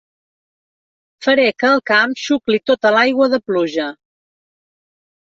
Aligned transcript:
Faré 1.25 1.43
que 1.63 1.67
el 1.73 1.81
camp 1.91 2.15
xucli 2.21 2.59
tota 2.69 2.91
l'aigua 2.95 3.27
de 3.35 3.39
pluja. 3.51 3.85